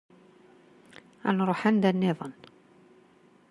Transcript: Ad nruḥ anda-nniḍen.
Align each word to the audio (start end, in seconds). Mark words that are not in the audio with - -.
Ad 1.27 1.33
nruḥ 1.35 1.61
anda-nniḍen. 1.69 2.33